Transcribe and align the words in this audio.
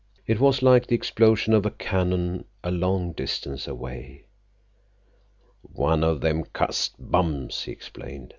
It 0.25 0.39
was 0.39 0.63
like 0.63 0.87
the 0.87 0.95
explosion 0.95 1.53
of 1.53 1.63
a 1.63 1.69
cannon 1.69 2.45
a 2.63 2.71
long 2.71 3.11
distance 3.11 3.67
away. 3.67 4.25
"One 5.61 6.03
of 6.03 6.21
them 6.21 6.43
cussed 6.45 6.95
bums," 6.97 7.61
he 7.65 7.71
explained. 7.71 8.29